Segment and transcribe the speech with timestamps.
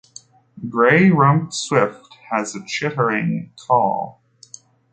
[0.67, 4.19] Grey-rumped swift has a chittering call.